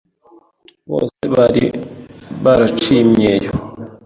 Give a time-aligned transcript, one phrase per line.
[0.89, 1.65] bose bari
[2.43, 3.51] baraciye imyeyo,